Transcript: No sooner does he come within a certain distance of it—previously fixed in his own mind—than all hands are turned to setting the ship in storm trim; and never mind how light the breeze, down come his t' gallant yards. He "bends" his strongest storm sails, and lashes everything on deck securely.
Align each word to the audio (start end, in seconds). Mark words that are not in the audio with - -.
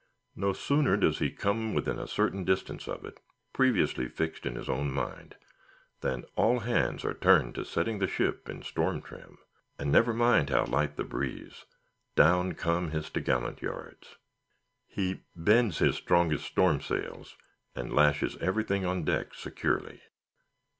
No 0.35 0.51
sooner 0.51 0.97
does 0.97 1.19
he 1.19 1.29
come 1.29 1.75
within 1.75 1.99
a 1.99 2.07
certain 2.07 2.43
distance 2.43 2.87
of 2.87 3.05
it—previously 3.05 4.07
fixed 4.07 4.47
in 4.47 4.55
his 4.55 4.67
own 4.67 4.91
mind—than 4.91 6.25
all 6.35 6.61
hands 6.61 7.05
are 7.05 7.13
turned 7.13 7.53
to 7.53 7.63
setting 7.63 7.99
the 7.99 8.07
ship 8.07 8.49
in 8.49 8.63
storm 8.63 9.03
trim; 9.03 9.37
and 9.77 9.91
never 9.91 10.11
mind 10.11 10.49
how 10.49 10.65
light 10.65 10.95
the 10.97 11.03
breeze, 11.03 11.65
down 12.15 12.53
come 12.55 12.89
his 12.89 13.11
t' 13.11 13.21
gallant 13.21 13.61
yards. 13.61 14.15
He 14.87 15.21
"bends" 15.35 15.77
his 15.77 15.97
strongest 15.97 16.45
storm 16.45 16.81
sails, 16.81 17.35
and 17.75 17.93
lashes 17.93 18.37
everything 18.37 18.83
on 18.83 19.03
deck 19.05 19.35
securely. 19.35 20.01